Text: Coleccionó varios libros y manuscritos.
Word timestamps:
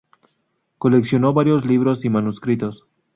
Coleccionó 0.79 1.31
varios 1.31 1.63
libros 1.63 2.05
y 2.05 2.09
manuscritos. 2.09 2.87